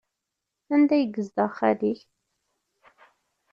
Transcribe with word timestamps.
Anda 0.73 0.93
ay 0.97 1.05
yezdeɣ 1.15 1.49
xali-k? 1.57 2.01